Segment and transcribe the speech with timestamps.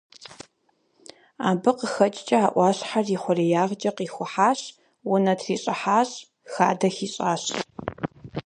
[1.49, 4.59] Абы къыхэкӏкӏэ, а ӏуащхьэр и хъуреягъкӏэ къихухьащ,
[5.11, 6.09] унэ трищӏыхьащ,
[6.51, 7.43] хадэ хищӏащ.